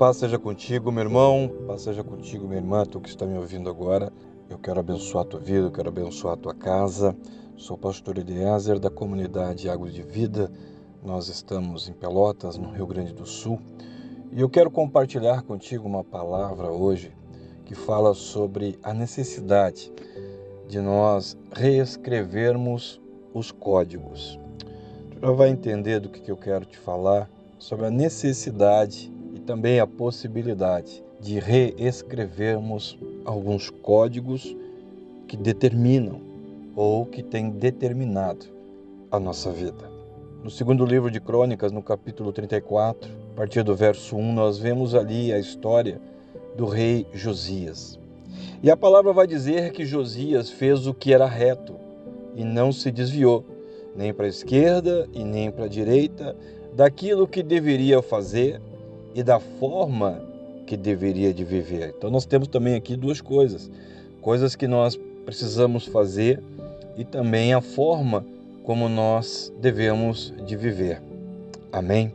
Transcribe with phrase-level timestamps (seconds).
[0.00, 3.68] Paz seja contigo, meu irmão, paz seja contigo, minha irmã, tu que está me ouvindo
[3.68, 4.10] agora.
[4.48, 7.14] Eu quero abençoar a tua vida, eu quero abençoar a tua casa.
[7.54, 10.50] Sou pastor Eliezer da comunidade Águas de Vida.
[11.04, 13.60] Nós estamos em Pelotas, no Rio Grande do Sul.
[14.32, 17.14] E eu quero compartilhar contigo uma palavra hoje
[17.66, 19.92] que fala sobre a necessidade
[20.66, 22.98] de nós reescrevermos
[23.34, 24.40] os códigos.
[25.10, 29.12] Tu já vai entender do que eu quero te falar sobre a necessidade
[29.50, 34.56] também a possibilidade de reescrevermos alguns códigos
[35.26, 36.20] que determinam
[36.76, 38.46] ou que têm determinado
[39.10, 39.90] a nossa vida.
[40.44, 44.94] No segundo livro de Crônicas, no capítulo 34, a partir do verso 1, nós vemos
[44.94, 46.00] ali a história
[46.56, 47.98] do rei Josias.
[48.62, 51.74] E a palavra vai dizer que Josias fez o que era reto
[52.36, 53.44] e não se desviou,
[53.96, 56.36] nem para a esquerda e nem para a direita,
[56.72, 58.60] daquilo que deveria fazer
[59.14, 60.20] e da forma
[60.66, 61.94] que deveria de viver.
[61.96, 63.70] Então nós temos também aqui duas coisas,
[64.20, 66.42] coisas que nós precisamos fazer
[66.96, 68.24] e também a forma
[68.62, 71.02] como nós devemos de viver.
[71.72, 72.12] Amém.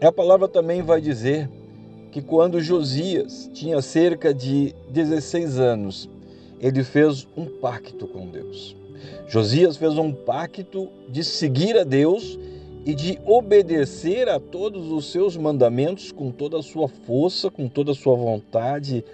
[0.00, 1.48] A palavra também vai dizer
[2.10, 6.08] que quando Josias tinha cerca de 16 anos,
[6.58, 8.76] ele fez um pacto com Deus.
[9.26, 12.38] Josias fez um pacto de seguir a Deus
[12.84, 17.92] e de obedecer a todos os seus mandamentos com toda a sua força, com toda
[17.92, 19.04] a sua vontade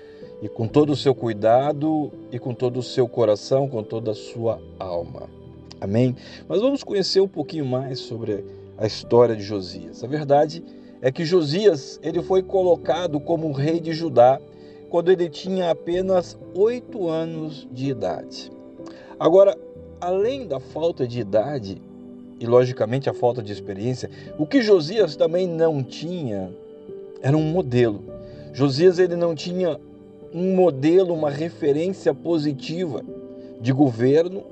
[0.41, 4.15] e com todo o seu cuidado e com todo o seu coração, com toda a
[4.15, 5.29] sua alma.
[5.81, 6.17] Amém?
[6.49, 8.45] Mas vamos conhecer um pouquinho mais sobre
[8.79, 10.05] a história de Josias.
[10.05, 10.63] A verdade
[11.03, 14.41] é que Josias ele foi colocado como rei de Judá
[14.89, 18.51] quando ele tinha apenas oito anos de idade.
[19.19, 19.57] Agora,
[20.01, 21.83] além da falta de idade,
[22.39, 26.51] e logicamente a falta de experiência, o que Josias também não tinha
[27.23, 28.03] era um modelo.
[28.53, 29.79] Josias ele não tinha
[30.33, 33.03] um modelo, uma referência positiva
[33.61, 34.45] de governo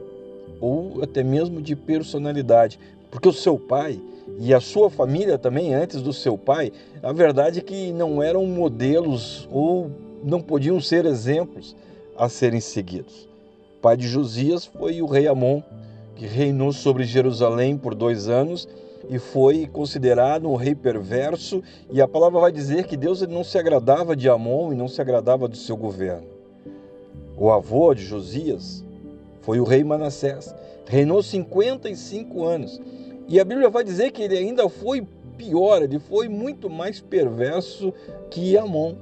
[0.60, 2.78] ou até mesmo de personalidade,
[3.10, 4.00] porque o seu pai
[4.38, 6.72] e a sua família também antes do seu pai,
[7.02, 9.90] a verdade é que não eram modelos ou
[10.22, 11.76] não podiam ser exemplos
[12.16, 13.28] a serem seguidos.
[13.76, 15.62] O pai de Josias foi o rei Amon,
[16.14, 18.68] que reinou sobre Jerusalém por dois anos
[19.08, 21.62] e foi considerado um rei perverso.
[21.90, 25.00] E a palavra vai dizer que Deus não se agradava de Amon e não se
[25.00, 26.26] agradava do seu governo.
[27.36, 28.84] O avô de Josias
[29.42, 30.54] foi o rei Manassés,
[30.86, 32.80] reinou 55 anos.
[33.26, 37.92] E a Bíblia vai dizer que ele ainda foi pior, ele foi muito mais perverso
[38.30, 38.94] que Amon.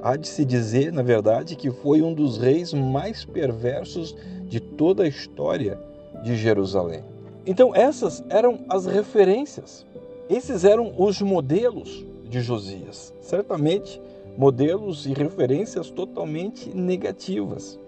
[0.00, 4.14] Há de se dizer, na verdade, que foi um dos reis mais perversos
[4.44, 5.87] de toda a história
[6.22, 7.02] de Jerusalém.
[7.46, 9.86] Então, essas eram as referências,
[10.28, 13.14] esses eram os modelos de Josias.
[13.20, 14.00] Certamente,
[14.36, 17.78] modelos e referências totalmente negativas.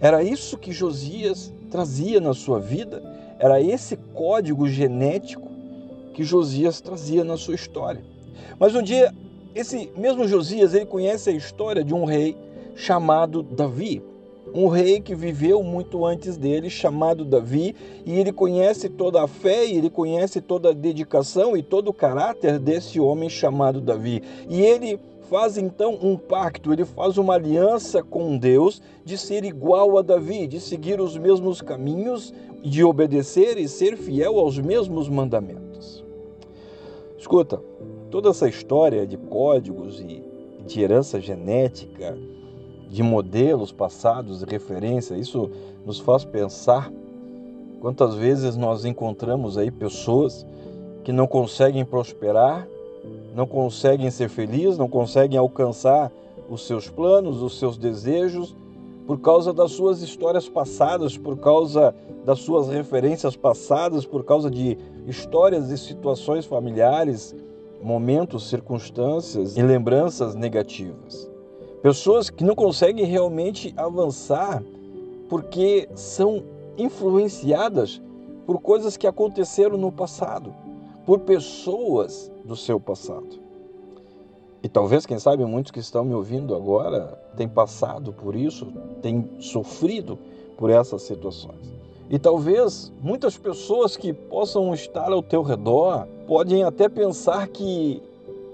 [0.00, 3.02] Era isso que Josias trazia na sua vida,
[3.38, 5.48] era esse código genético
[6.12, 8.02] que Josias trazia na sua história.
[8.58, 9.14] Mas um dia,
[9.54, 12.36] esse mesmo Josias, ele conhece a história de um rei
[12.74, 14.02] chamado Davi
[14.54, 17.74] um rei que viveu muito antes dele, chamado Davi,
[18.06, 22.60] e ele conhece toda a fé, ele conhece toda a dedicação e todo o caráter
[22.60, 24.22] desse homem chamado Davi.
[24.48, 29.98] E ele faz então um pacto, ele faz uma aliança com Deus de ser igual
[29.98, 32.32] a Davi, de seguir os mesmos caminhos,
[32.62, 36.04] de obedecer e ser fiel aos mesmos mandamentos.
[37.18, 37.60] Escuta,
[38.08, 40.22] toda essa história de códigos e
[40.64, 42.16] de herança genética,
[42.94, 45.50] de modelos passados e referência, isso
[45.84, 46.92] nos faz pensar
[47.80, 50.46] quantas vezes nós encontramos aí pessoas
[51.02, 52.68] que não conseguem prosperar,
[53.34, 56.12] não conseguem ser felizes, não conseguem alcançar
[56.48, 58.54] os seus planos, os seus desejos,
[59.08, 61.92] por causa das suas histórias passadas, por causa
[62.24, 67.34] das suas referências passadas, por causa de histórias e situações familiares,
[67.82, 71.33] momentos, circunstâncias e lembranças negativas.
[71.84, 74.62] Pessoas que não conseguem realmente avançar
[75.28, 76.42] porque são
[76.78, 78.00] influenciadas
[78.46, 80.54] por coisas que aconteceram no passado,
[81.04, 83.38] por pessoas do seu passado.
[84.62, 88.72] E talvez, quem sabe, muitos que estão me ouvindo agora têm passado por isso,
[89.02, 90.18] têm sofrido
[90.56, 91.70] por essas situações.
[92.08, 98.02] E talvez muitas pessoas que possam estar ao teu redor podem até pensar que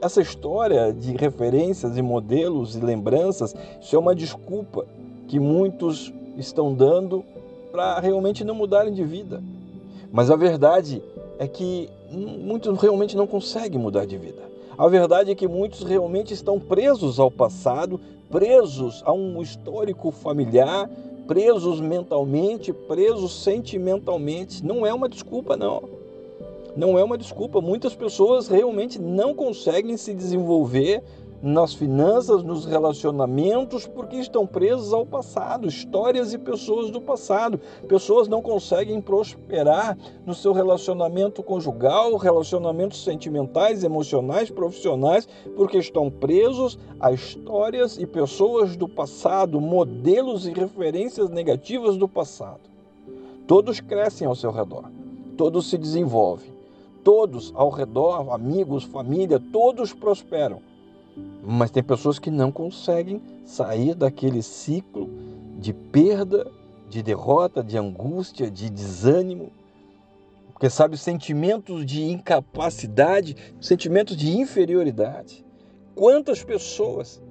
[0.00, 4.86] essa história de referências e modelos e lembranças, isso é uma desculpa
[5.28, 7.24] que muitos estão dando
[7.70, 9.42] para realmente não mudarem de vida.
[10.10, 11.02] Mas a verdade
[11.38, 14.42] é que muitos realmente não conseguem mudar de vida.
[14.76, 18.00] A verdade é que muitos realmente estão presos ao passado,
[18.30, 20.88] presos a um histórico familiar,
[21.26, 24.64] presos mentalmente, presos sentimentalmente.
[24.64, 25.99] Não é uma desculpa, não.
[26.76, 27.60] Não é uma desculpa.
[27.60, 31.02] Muitas pessoas realmente não conseguem se desenvolver
[31.42, 37.58] nas finanças, nos relacionamentos, porque estão presos ao passado, histórias e pessoas do passado.
[37.88, 39.96] Pessoas não conseguem prosperar
[40.26, 45.26] no seu relacionamento conjugal, relacionamentos sentimentais, emocionais, profissionais,
[45.56, 52.60] porque estão presos a histórias e pessoas do passado, modelos e referências negativas do passado.
[53.46, 54.84] Todos crescem ao seu redor,
[55.36, 56.49] todos se desenvolvem,
[57.02, 60.60] todos ao redor, amigos, família, todos prosperam
[61.42, 65.08] mas tem pessoas que não conseguem sair daquele ciclo
[65.58, 66.50] de perda,
[66.88, 69.50] de derrota, de angústia, de desânimo.
[70.52, 75.44] Porque sabe, sentimentos de incapacidade, sentimentos de inferioridade.
[75.94, 77.22] Quantas pessoas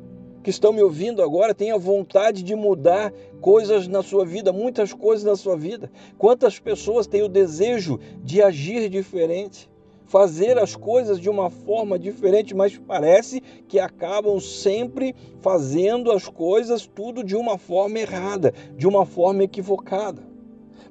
[0.43, 4.93] que estão me ouvindo agora têm a vontade de mudar coisas na sua vida, muitas
[4.93, 5.91] coisas na sua vida?
[6.17, 9.69] Quantas pessoas têm o desejo de agir diferente?
[10.09, 16.87] fazer as coisas de uma forma diferente, mas parece que acabam sempre fazendo as coisas
[16.87, 20.23] tudo de uma forma errada, de uma forma equivocada.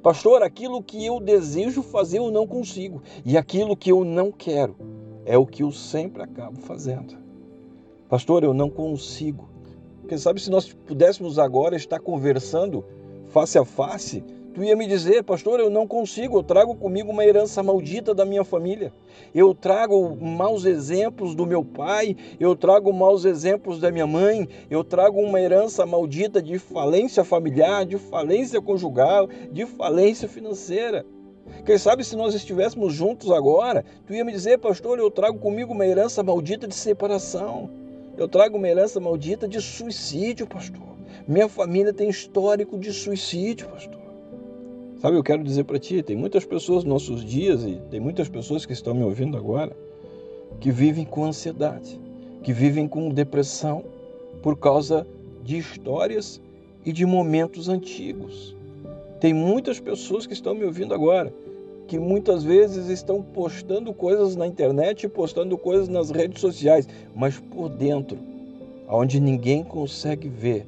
[0.00, 4.76] Pastor, aquilo que eu desejo fazer eu não consigo, e aquilo que eu não quero
[5.26, 7.18] é o que eu sempre acabo fazendo.
[8.08, 9.48] Pastor, eu não consigo.
[10.08, 12.84] Quem sabe se nós pudéssemos agora estar conversando
[13.28, 14.24] face a face,
[14.58, 18.24] Tu ia me dizer, pastor, eu não consigo, eu trago comigo uma herança maldita da
[18.24, 18.92] minha família.
[19.32, 24.82] Eu trago maus exemplos do meu pai, eu trago maus exemplos da minha mãe, eu
[24.82, 31.06] trago uma herança maldita de falência familiar, de falência conjugal, de falência financeira.
[31.64, 35.72] Quem sabe se nós estivéssemos juntos agora, tu ia me dizer, pastor, eu trago comigo
[35.72, 37.70] uma herança maldita de separação.
[38.18, 40.82] Eu trago uma herança maldita de suicídio, pastor.
[41.26, 44.00] Minha família tem histórico de suicídio, pastor.
[45.00, 48.28] Sabe, eu quero dizer para ti, tem muitas pessoas nos nossos dias e tem muitas
[48.28, 49.76] pessoas que estão me ouvindo agora
[50.58, 52.00] que vivem com ansiedade,
[52.42, 53.84] que vivem com depressão
[54.42, 55.06] por causa
[55.44, 56.40] de histórias
[56.84, 58.56] e de momentos antigos.
[59.20, 61.32] Tem muitas pessoas que estão me ouvindo agora
[61.88, 67.70] que muitas vezes estão postando coisas na internet, postando coisas nas redes sociais, mas por
[67.70, 68.18] dentro,
[68.86, 70.66] onde ninguém consegue ver,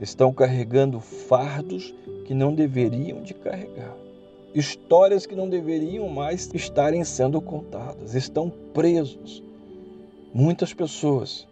[0.00, 1.94] estão carregando fardos
[2.26, 3.96] que não deveriam de carregar.
[4.52, 9.40] Histórias que não deveriam mais estarem sendo contadas, estão presos.
[10.34, 11.46] Muitas pessoas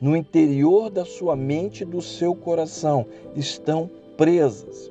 [0.00, 3.06] no interior da sua mente e do seu coração
[3.36, 4.90] estão presas.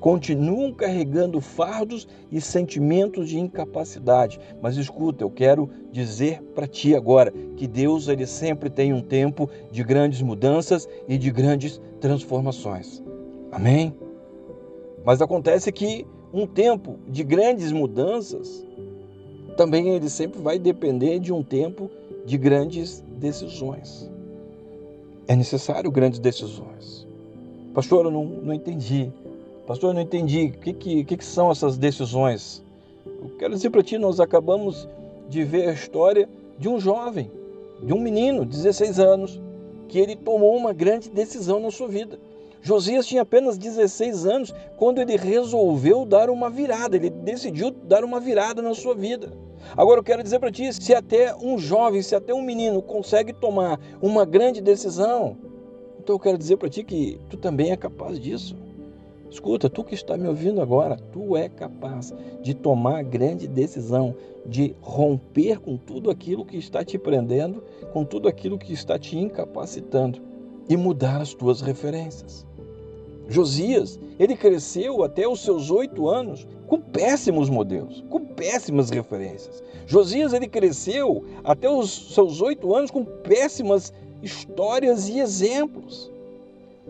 [0.00, 4.40] Continuam carregando fardos e sentimentos de incapacidade.
[4.62, 9.48] Mas escuta, eu quero dizer para ti agora que Deus ele sempre tem um tempo
[9.70, 13.02] de grandes mudanças e de grandes transformações.
[13.52, 13.94] Amém?
[15.04, 18.64] Mas acontece que um tempo de grandes mudanças
[19.56, 21.90] também ele sempre vai depender de um tempo
[22.24, 24.10] de grandes decisões.
[25.28, 27.06] É necessário grandes decisões.
[27.74, 29.12] Pastor, eu não, não entendi.
[29.66, 30.46] Pastor, eu não entendi.
[30.46, 32.62] O que, que, que, que são essas decisões?
[33.06, 34.88] Eu quero dizer para ti, nós acabamos
[35.28, 37.30] de ver a história de um jovem,
[37.82, 39.40] de um menino, 16 anos,
[39.88, 42.18] que ele tomou uma grande decisão na sua vida.
[42.62, 48.20] Josias tinha apenas 16 anos quando ele resolveu dar uma virada, ele decidiu dar uma
[48.20, 49.32] virada na sua vida.
[49.76, 53.32] Agora eu quero dizer para ti, se até um jovem, se até um menino consegue
[53.32, 55.36] tomar uma grande decisão,
[55.98, 58.56] então eu quero dizer para ti que tu também é capaz disso.
[59.30, 64.74] Escuta, tu que está me ouvindo agora, tu é capaz de tomar grande decisão, de
[64.80, 70.20] romper com tudo aquilo que está te prendendo, com tudo aquilo que está te incapacitando
[70.68, 72.44] e mudar as tuas referências.
[73.28, 79.62] Josias, ele cresceu até os seus oito anos com péssimos modelos, com péssimas referências.
[79.86, 86.10] Josias, ele cresceu até os seus oito anos com péssimas histórias e exemplos.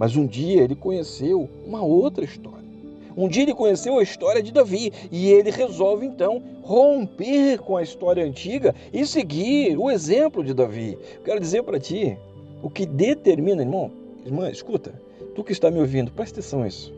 [0.00, 2.64] Mas um dia ele conheceu uma outra história.
[3.14, 7.82] Um dia ele conheceu a história de Davi e ele resolve então romper com a
[7.82, 10.96] história antiga e seguir o exemplo de Davi.
[11.22, 12.16] quero dizer para ti,
[12.62, 13.90] o que determina, irmão,
[14.24, 14.94] irmã, escuta,
[15.34, 16.94] Tu que está me ouvindo, presta atenção nisso.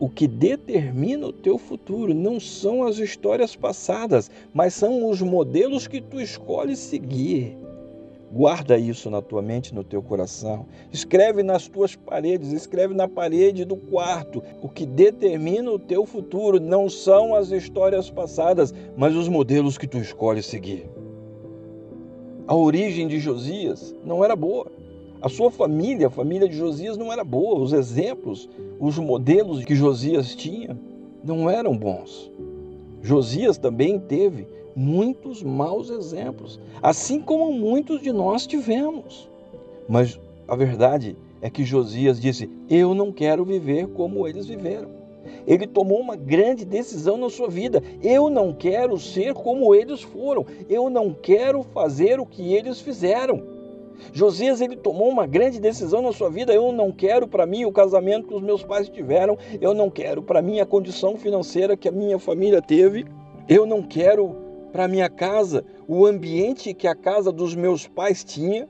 [0.00, 5.86] O que determina o teu futuro não são as histórias passadas, mas são os modelos
[5.86, 7.56] que tu escolhes seguir.
[8.32, 10.64] Guarda isso na tua mente, no teu coração.
[10.90, 14.42] Escreve nas tuas paredes, escreve na parede do quarto.
[14.62, 19.86] O que determina o teu futuro não são as histórias passadas, mas os modelos que
[19.86, 20.88] tu escolhes seguir.
[22.46, 24.72] A origem de Josias não era boa.
[25.20, 27.60] A sua família, a família de Josias, não era boa.
[27.60, 28.48] Os exemplos,
[28.80, 30.74] os modelos que Josias tinha
[31.22, 32.32] não eram bons.
[33.02, 39.28] Josias também teve muitos maus exemplos, assim como muitos de nós tivemos.
[39.88, 45.02] Mas a verdade é que Josias disse: Eu não quero viver como eles viveram.
[45.46, 47.82] Ele tomou uma grande decisão na sua vida.
[48.02, 50.44] Eu não quero ser como eles foram.
[50.68, 53.42] Eu não quero fazer o que eles fizeram.
[54.12, 56.52] Josias ele tomou uma grande decisão na sua vida.
[56.52, 59.36] Eu não quero para mim o casamento que os meus pais tiveram.
[59.60, 63.04] Eu não quero para mim a condição financeira que a minha família teve.
[63.48, 64.36] Eu não quero
[64.72, 68.68] para minha casa o ambiente que a casa dos meus pais tinha.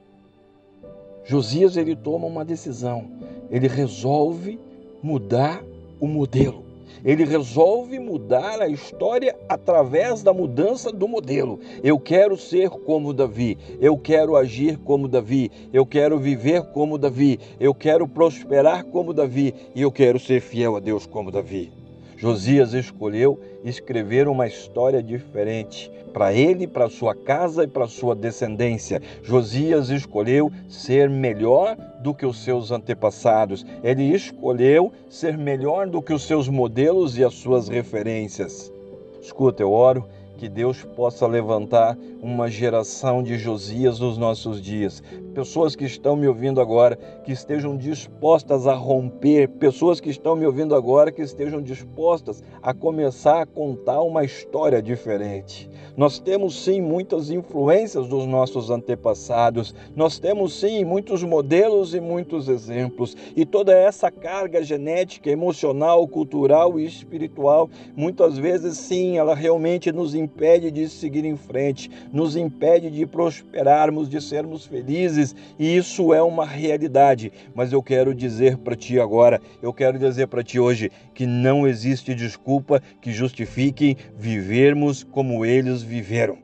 [1.24, 3.08] Josias ele toma uma decisão.
[3.50, 4.58] Ele resolve
[5.02, 5.62] mudar
[6.00, 6.64] o modelo.
[7.04, 11.58] Ele resolve mudar a história através da mudança do modelo.
[11.82, 17.40] Eu quero ser como Davi, eu quero agir como Davi, eu quero viver como Davi,
[17.58, 21.81] eu quero prosperar como Davi e eu quero ser fiel a Deus como Davi.
[22.22, 29.02] Josias escolheu escrever uma história diferente para ele, para sua casa e para sua descendência.
[29.24, 33.66] Josias escolheu ser melhor do que os seus antepassados.
[33.82, 38.72] Ele escolheu ser melhor do que os seus modelos e as suas referências.
[39.20, 40.06] Escuta, eu oro
[40.42, 45.00] que Deus possa levantar uma geração de Josias nos nossos dias.
[45.32, 50.44] Pessoas que estão me ouvindo agora, que estejam dispostas a romper, pessoas que estão me
[50.44, 55.70] ouvindo agora, que estejam dispostas a começar a contar uma história diferente.
[55.96, 62.48] Nós temos sim muitas influências dos nossos antepassados, nós temos sim muitos modelos e muitos
[62.48, 69.92] exemplos, e toda essa carga genética, emocional, cultural e espiritual, muitas vezes sim, ela realmente
[69.92, 70.31] nos impede
[70.72, 76.44] de seguir em frente, nos impede de prosperarmos, de sermos felizes, e isso é uma
[76.44, 77.32] realidade.
[77.54, 81.66] Mas eu quero dizer para ti agora, eu quero dizer para ti hoje que não
[81.66, 86.38] existe desculpa que justifique vivermos como eles viveram.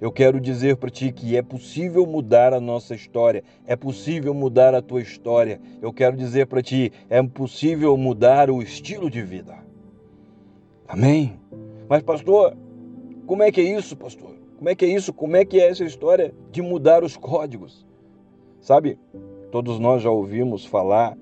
[0.00, 4.74] Eu quero dizer para ti que é possível mudar a nossa história, é possível mudar
[4.74, 5.58] a tua história.
[5.80, 9.54] Eu quero dizer para ti, é possível mudar o estilo de vida.
[10.86, 11.38] Amém?
[11.88, 12.56] Mas, pastor,
[13.26, 14.30] como é que é isso, pastor?
[14.58, 15.12] Como é que é isso?
[15.12, 17.84] Como é que é essa história de mudar os códigos?
[18.60, 18.98] Sabe,
[19.50, 21.16] todos nós já ouvimos falar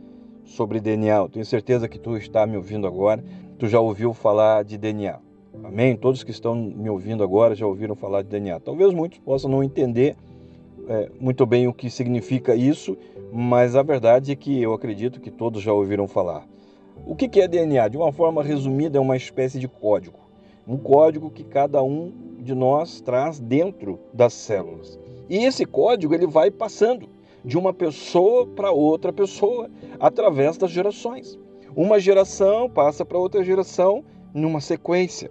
[0.44, 1.28] sobre DNA.
[1.28, 3.22] tenho certeza que tu está me ouvindo agora,
[3.58, 5.18] tu já ouviu falar de DNA.
[5.64, 5.96] Amém?
[5.96, 8.60] Todos que estão me ouvindo agora já ouviram falar de DNA.
[8.60, 10.16] Talvez muitos possam não entender
[10.88, 12.96] é, muito bem o que significa isso,
[13.32, 16.46] mas a verdade é que eu acredito que todos já ouviram falar.
[17.06, 17.88] O que é DNA?
[17.88, 20.21] De uma forma resumida, é uma espécie de código.
[20.66, 24.98] Um código que cada um de nós traz dentro das células.
[25.28, 27.08] E esse código ele vai passando
[27.44, 31.38] de uma pessoa para outra pessoa através das gerações.
[31.74, 34.04] Uma geração passa para outra geração
[34.34, 35.30] numa sequência.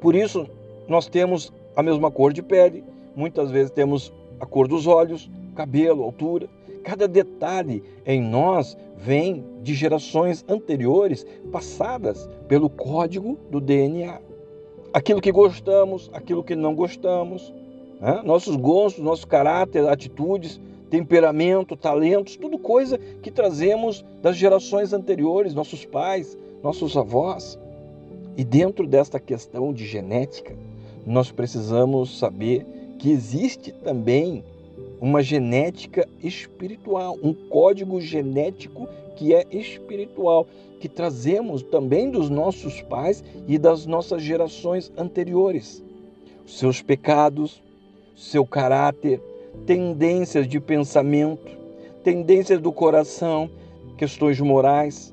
[0.00, 0.46] Por isso,
[0.86, 2.84] nós temos a mesma cor de pele,
[3.16, 6.48] muitas vezes temos a cor dos olhos, cabelo, altura.
[6.84, 14.18] Cada detalhe em nós vem de gerações anteriores passadas pelo código do DNA.
[14.92, 17.52] Aquilo que gostamos, aquilo que não gostamos,
[18.00, 18.20] né?
[18.24, 25.86] nossos gostos, nosso caráter, atitudes, temperamento, talentos, tudo coisa que trazemos das gerações anteriores, nossos
[25.86, 27.58] pais, nossos avós.
[28.36, 30.54] E dentro desta questão de genética,
[31.06, 32.66] nós precisamos saber
[32.98, 34.44] que existe também
[35.02, 40.46] uma genética espiritual, um código genético que é espiritual,
[40.78, 45.82] que trazemos também dos nossos pais e das nossas gerações anteriores.
[46.46, 47.60] Seus pecados,
[48.14, 49.20] seu caráter,
[49.66, 51.58] tendências de pensamento,
[52.04, 53.50] tendências do coração,
[53.98, 55.12] questões morais,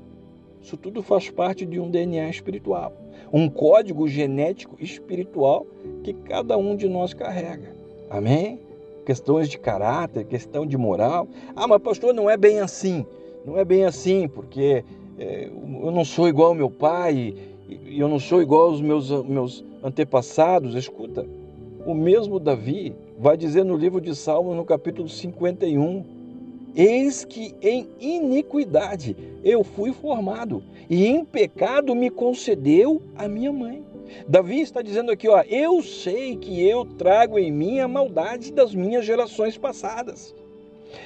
[0.62, 2.92] isso tudo faz parte de um DNA espiritual
[3.32, 5.64] um código genético espiritual
[6.02, 7.72] que cada um de nós carrega.
[8.08, 8.58] Amém?
[9.04, 11.28] Questões de caráter, questão de moral.
[11.56, 13.04] Ah, mas pastor, não é bem assim.
[13.44, 14.84] Não é bem assim, porque
[15.18, 15.48] é,
[15.82, 17.34] eu não sou igual ao meu pai,
[17.68, 20.74] e eu não sou igual aos meus, meus antepassados.
[20.74, 21.26] Escuta,
[21.86, 26.04] o mesmo Davi vai dizer no livro de Salmos, no capítulo 51,
[26.74, 33.82] Eis que em iniquidade eu fui formado, e em pecado me concedeu a minha mãe.
[34.26, 38.74] Davi está dizendo aqui, ó, eu sei que eu trago em mim a maldade das
[38.74, 40.34] minhas gerações passadas.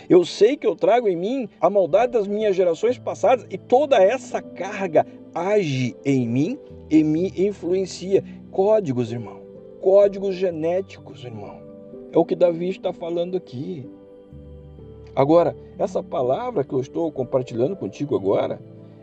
[0.08, 4.02] Eu sei que eu trago em mim a maldade das minhas gerações passadas e toda
[4.02, 6.58] essa carga age em mim
[6.90, 8.25] e me influencia.
[8.50, 9.40] Códigos, irmão.
[9.80, 11.61] Códigos genéticos, irmão.
[12.12, 13.87] É o que Davi está falando aqui.
[15.14, 18.61] Agora, essa palavra que eu estou compartilhando contigo agora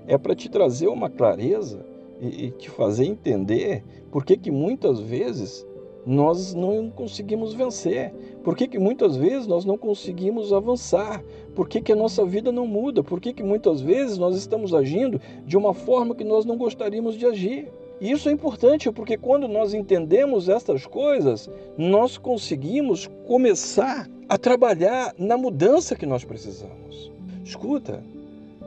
[0.08, 1.86] é para te trazer uma clareza
[2.22, 5.66] e, te fazer entender por que, que muitas vezes
[6.06, 8.13] nós não conseguimos vencer?
[8.44, 11.24] Por que, que muitas vezes nós não conseguimos avançar?
[11.56, 13.04] Por que, que a nossa vida não muda?
[13.04, 17.16] Por que, que muitas vezes nós estamos agindo de uma forma que nós não gostaríamos
[17.16, 17.72] de agir?
[18.00, 21.48] E isso é importante porque quando nós entendemos estas coisas,
[21.78, 27.12] nós conseguimos começar a trabalhar na mudança que nós precisamos.
[27.44, 28.04] Escuta,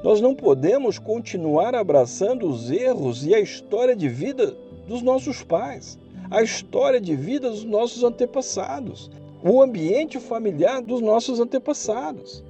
[0.04, 4.54] nós não podemos continuar abraçando os erros e a história de vida
[4.86, 5.98] dos nossos pais,
[6.30, 9.10] a história de vida dos nossos antepassados,
[9.42, 12.44] o ambiente familiar dos nossos antepassados.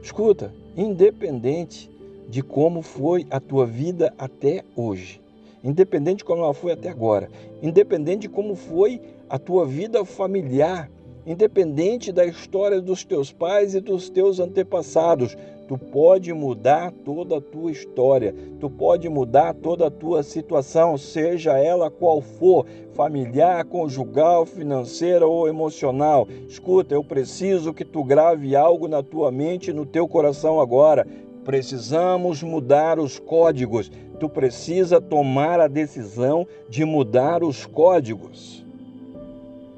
[0.00, 1.90] Escuta, independente
[2.28, 5.20] de como foi a tua vida até hoje,
[5.64, 7.28] independente de como ela foi até agora,
[7.60, 10.88] independente de como foi a tua vida familiar,
[11.26, 15.36] independente da história dos teus pais e dos teus antepassados,
[15.68, 21.58] Tu pode mudar toda a tua história, tu pode mudar toda a tua situação, seja
[21.58, 26.28] ela qual for, familiar, conjugal, financeira ou emocional.
[26.48, 31.06] Escuta, eu preciso que tu grave algo na tua mente e no teu coração agora.
[31.44, 33.90] Precisamos mudar os códigos.
[34.20, 38.64] Tu precisa tomar a decisão de mudar os códigos.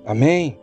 [0.04, 0.58] Amém?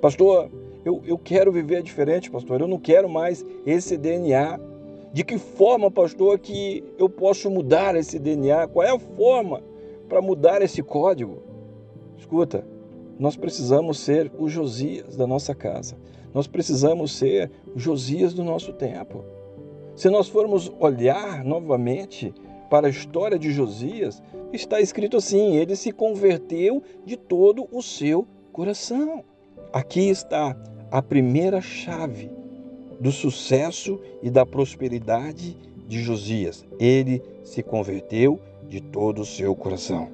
[0.00, 0.50] Pastor,
[0.86, 2.60] eu, eu quero viver diferente, pastor.
[2.60, 4.60] Eu não quero mais esse DNA.
[5.12, 8.68] De que forma, pastor, que eu posso mudar esse DNA?
[8.68, 9.64] Qual é a forma
[10.08, 11.42] para mudar esse código?
[12.16, 12.64] Escuta,
[13.18, 15.96] nós precisamos ser o Josias da nossa casa.
[16.32, 19.24] Nós precisamos ser o Josias do nosso tempo.
[19.96, 22.32] Se nós formos olhar novamente
[22.70, 24.22] para a história de Josias,
[24.52, 29.24] está escrito assim: ele se converteu de todo o seu coração.
[29.72, 30.56] Aqui está
[30.90, 32.30] a primeira chave
[33.00, 36.64] do sucesso e da prosperidade de Josias.
[36.78, 40.08] Ele se converteu de todo o seu coração.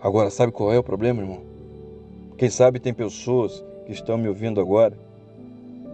[0.00, 1.42] Agora, sabe qual é o problema, irmão?
[2.36, 4.98] Quem sabe tem pessoas que estão me ouvindo agora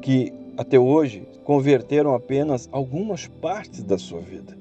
[0.01, 4.57] que até hoje converteram apenas algumas partes da sua vida,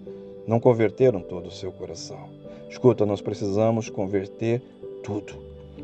[0.46, 2.30] não converteram todo o seu coração.
[2.70, 4.62] Escuta, nós precisamos converter
[5.04, 5.34] tudo.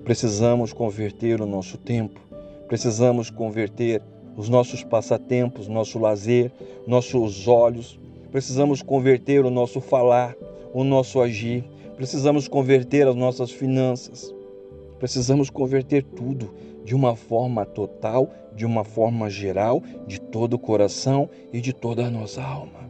[0.04, 2.20] Precisamos converter o nosso tempo,
[2.68, 4.02] Precisamos converter
[4.36, 6.52] os nossos passatempos, nosso lazer,
[6.88, 8.00] nossos olhos.
[8.32, 10.36] Precisamos converter o nosso falar,
[10.74, 11.64] o nosso agir.
[11.96, 14.34] Precisamos converter as nossas finanças.
[15.00, 21.30] Precisamos converter tudo de uma forma total, de uma forma geral, de todo o coração
[21.52, 22.90] e de toda a nossa alma.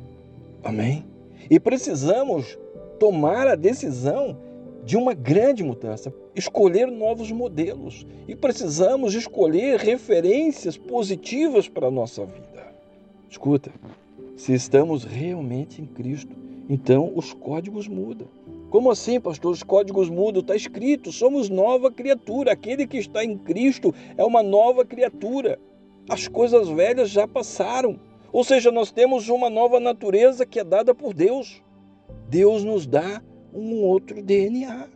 [0.64, 1.06] Amém?
[1.50, 2.58] E precisamos
[3.00, 4.38] tomar a decisão
[4.86, 12.26] de uma grande mudança, escolher novos modelos e precisamos escolher referências positivas para a nossa
[12.26, 12.74] vida.
[13.30, 13.72] Escuta,
[14.36, 16.36] se estamos realmente em Cristo,
[16.70, 18.28] então os códigos mudam.
[18.70, 19.52] Como assim, pastor?
[19.52, 20.42] Os códigos mudam?
[20.42, 22.52] Está escrito: somos nova criatura.
[22.52, 25.60] Aquele que está em Cristo é uma nova criatura.
[26.10, 28.00] As coisas velhas já passaram.
[28.32, 31.62] Ou seja, nós temos uma nova natureza que é dada por Deus.
[32.28, 33.22] Deus nos dá
[33.54, 34.90] um outro DNA.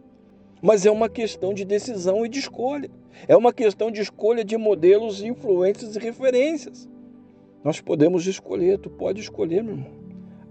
[0.61, 2.89] Mas é uma questão de decisão e de escolha.
[3.27, 6.89] É uma questão de escolha de modelos, influências e referências.
[7.63, 9.91] Nós podemos escolher, tu pode escolher, meu irmão.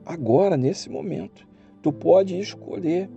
[0.04, 1.46] Agora, nesse momento,
[1.82, 3.08] tu pode escolher,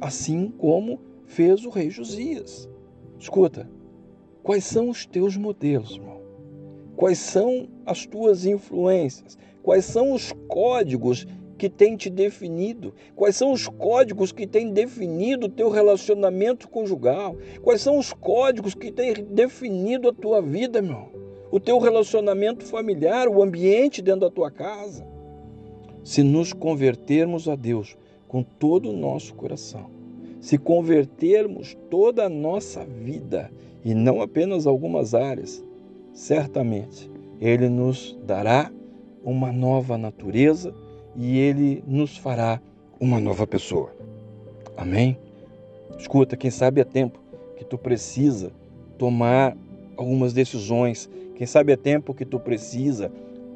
[0.00, 2.68] assim como fez o rei Josias.
[3.18, 3.68] Escuta,
[4.42, 6.20] quais são os teus modelos, irmão?
[6.96, 9.36] Quais são as tuas influências?
[9.62, 11.26] Quais são os códigos
[11.58, 12.94] que tem te definido?
[13.16, 17.36] Quais são os códigos que têm definido o teu relacionamento conjugal?
[17.62, 21.10] Quais são os códigos que têm definido a tua vida, meu?
[21.50, 25.04] O teu relacionamento familiar, o ambiente dentro da tua casa?
[26.04, 27.96] Se nos convertermos a Deus
[28.28, 29.90] com todo o nosso coração,
[30.40, 33.50] se convertermos toda a nossa vida
[33.84, 35.64] e não apenas algumas áreas,
[36.12, 38.70] certamente Ele nos dará
[39.24, 40.72] uma nova natureza
[41.16, 42.60] e Ele nos fará
[43.00, 43.94] uma nova pessoa.
[44.76, 45.16] Amém?
[45.98, 47.18] Escuta, quem sabe é tempo
[47.56, 48.52] que tu precisa
[48.96, 49.56] tomar
[49.96, 51.08] algumas decisões.
[51.36, 53.10] Quem sabe é tempo que tu precisa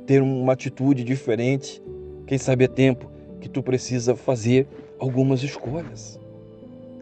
[0.06, 1.82] ter uma atitude diferente.
[2.26, 3.10] Quem sabe é tempo
[3.40, 4.66] que tu precisa fazer
[4.98, 6.18] algumas escolhas.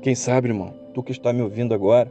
[0.03, 2.11] Quem sabe, irmão, tu que está me ouvindo agora,